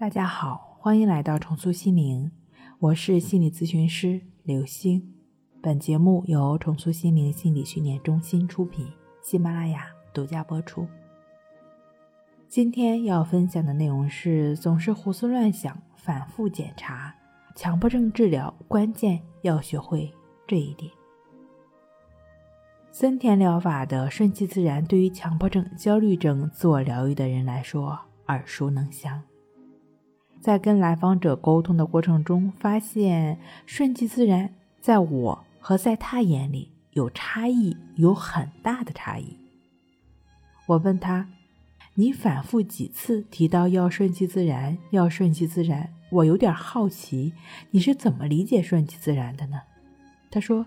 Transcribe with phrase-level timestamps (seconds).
[0.00, 2.32] 大家好，欢迎来到重塑心灵，
[2.78, 5.12] 我是心理咨询师刘星。
[5.60, 8.90] 本节目由重塑心灵心理训练中心出品，
[9.20, 10.86] 喜马拉雅独家播出。
[12.48, 17.14] 今天要分享的内容是：总是胡思乱想，反复检查，
[17.54, 20.10] 强迫症治疗关键要学会
[20.46, 20.90] 这一点。
[22.90, 27.98] 森田疗法的顺其自然，对于强迫症、焦虑症自我疗愈的人来说
[28.28, 29.22] 耳熟能详。
[30.40, 39.36] 在跟来访者沟通的过程中，发现顺其自然在我和在他眼里有差异，有很大的差异。
[40.66, 41.28] 我问他
[41.94, 45.92] ：“你反复几次提到要顺其自然，要顺其自然？
[46.10, 47.34] 我有点好奇，
[47.70, 49.60] 你是怎么理解顺其自然的呢？”
[50.30, 50.66] 他说：“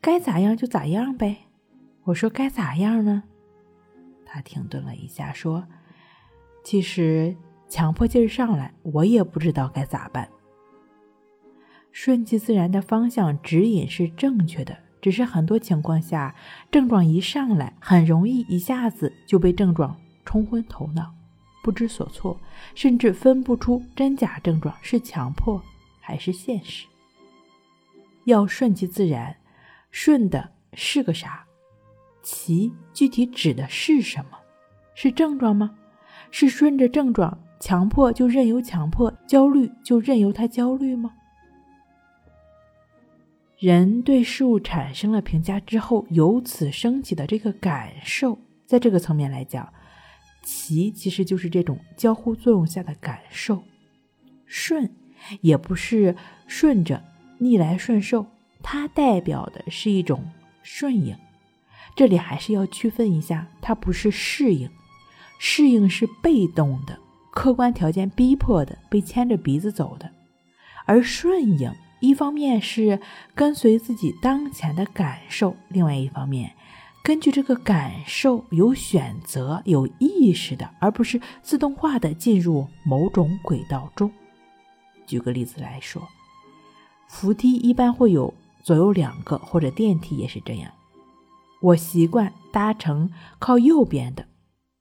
[0.00, 1.36] 该咋样就咋样呗。”
[2.04, 3.24] 我说：“该咋样呢？”
[4.24, 5.66] 他停顿了一下，说
[6.64, 7.36] ：“其实。”
[7.68, 10.28] 强迫劲儿上来，我也不知道该咋办。
[11.92, 16.34] 顺其自然的方向指引是正确的，只是很多情况下，
[16.70, 21.14] 症状一上来，很容易一下子就被症状冲昏头脑，
[21.62, 22.38] 不知所措，
[22.74, 25.62] 甚至分不出真假症状是强迫
[26.00, 26.86] 还是现实。
[28.24, 29.36] 要顺其自然，
[29.90, 31.46] 顺的是个啥？
[32.22, 34.38] 其具体指的是什么？
[34.94, 35.74] 是症状吗？
[36.30, 37.38] 是顺着症状？
[37.58, 41.14] 强迫就任由强迫，焦虑就任由他焦虑吗？
[43.58, 49.72] 人对事物产生了评价之后，由此升起的这个感受，在这个层面来讲，
[50.42, 53.62] 其其实就是这种交互作用下的感受。
[54.44, 54.94] 顺，
[55.40, 56.14] 也不是
[56.46, 57.02] 顺着
[57.38, 58.26] 逆来顺受，
[58.62, 60.30] 它代表的是一种
[60.62, 61.16] 顺应。
[61.96, 64.68] 这里还是要区分一下，它不是适应，
[65.38, 66.98] 适应是被动的。
[67.30, 70.10] 客观条件逼迫的，被牵着鼻子走的，
[70.86, 71.70] 而顺应，
[72.00, 72.98] 一方面是
[73.34, 76.54] 跟随自己当前的感受，另外一方面，
[77.04, 84.10] 根据这个感受有选择、有意识的，而不是自动化的进入某种轨道中。
[85.06, 86.02] 举个例子来说，
[87.06, 88.32] 扶梯一般会有
[88.62, 90.72] 左右两个，或者电梯也是这样。
[91.60, 94.26] 我习惯搭乘靠右边的。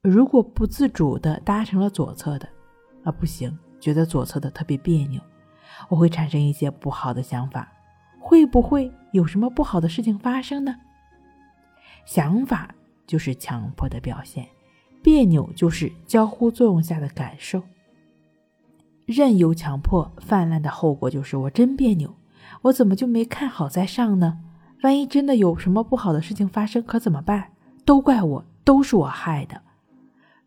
[0.06, 2.48] 如果不自主的搭成了左侧的，
[3.04, 5.20] 啊不行，觉得左侧的特别别扭，
[5.90, 7.68] 我会产生一些不好的想法，
[8.20, 10.76] 会不会有什么不好的事情发生呢？
[12.06, 12.70] 想法
[13.08, 14.48] 就是强迫的表现，
[15.02, 17.64] 别扭就是交互作用下的感受。
[19.08, 22.16] 任由强迫泛滥的后果就是我真别扭，
[22.62, 24.40] 我怎么就没看好再上呢？
[24.84, 27.52] 万一真的有什么不好的事情发生，可怎么办？
[27.84, 29.62] 都怪我，都是我害的。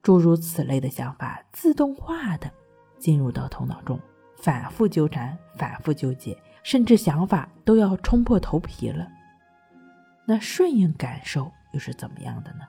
[0.08, 2.50] 诸如此类的想法，自动化的
[2.98, 4.00] 进入到头脑中，
[4.38, 9.06] 反复纠缠，反复纠结，甚至想法都要冲破头皮了。
[10.24, 12.60] 那顺应感受又是怎么样的呢？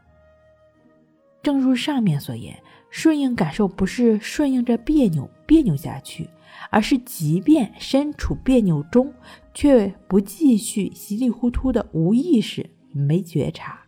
[1.42, 6.30] 正如上面所言，顺应感受不是顺应着别扭别扭下去，
[6.70, 9.14] 而是即便身处别扭中，
[9.54, 13.80] 却不继续稀里糊涂的无意识没觉察。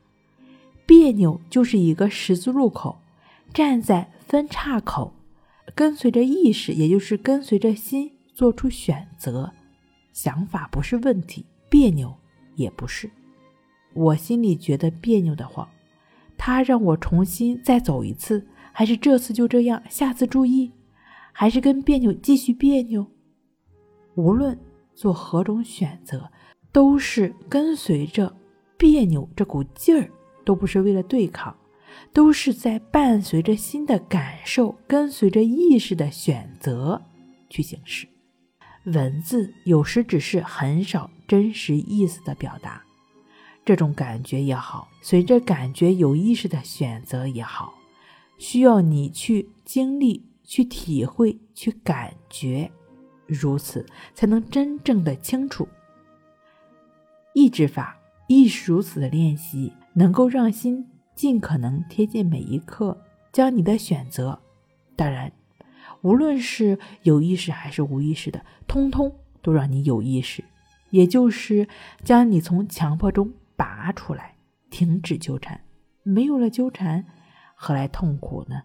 [0.85, 2.97] 别扭就是一个十字路口。
[3.53, 5.13] 站在分岔口，
[5.75, 9.51] 跟随着意识，也就是跟随着心做出选择。
[10.13, 12.13] 想法不是问题，别扭
[12.55, 13.09] 也不是。
[13.93, 15.67] 我心里觉得别扭的慌，
[16.37, 20.71] 他让我重新再走一次，还是这次就这样，下次注意，
[21.33, 23.05] 还是跟别扭继续别扭？
[24.15, 24.57] 无论
[24.93, 26.31] 做何种选择，
[26.71, 28.33] 都是跟随着
[28.77, 30.09] 别扭这股劲儿，
[30.45, 31.53] 都不是为了对抗。
[32.13, 37.01] 都是在伴随着心的感受，跟随着意识的选择
[37.49, 38.07] 去行事。
[38.85, 42.81] 文字有时只是很少真实意思的表达，
[43.63, 47.75] 这种感觉也好，随着感觉有意识的选择也好，
[48.39, 52.71] 需要你去经历、去体会、去感觉，
[53.27, 53.85] 如此
[54.15, 55.67] 才能真正的清楚。
[57.33, 57.95] 意志法
[58.27, 60.85] 亦是如此的练习，能够让心。
[61.15, 62.97] 尽可能贴近每一刻，
[63.31, 64.41] 将你的选择，
[64.95, 65.31] 当然，
[66.01, 70.43] 无论是有意识还是无意识的，通通都让你有意识，
[70.89, 71.67] 也就是
[72.03, 74.35] 将你从强迫中拔出来，
[74.69, 75.61] 停止纠缠。
[76.03, 77.05] 没有了纠缠，
[77.55, 78.63] 何来痛苦呢？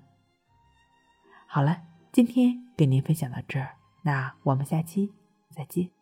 [1.46, 1.82] 好了，
[2.12, 5.12] 今天跟您分享到这儿，那我们下期
[5.50, 5.95] 再见。